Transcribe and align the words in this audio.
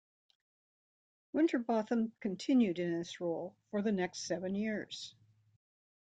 Winterbotham 1.35 2.11
continued 2.21 2.79
in 2.79 2.97
this 2.97 3.21
role 3.21 3.55
for 3.69 3.83
the 3.83 3.91
next 3.91 4.21
seven 4.25 4.55
years. 4.55 5.13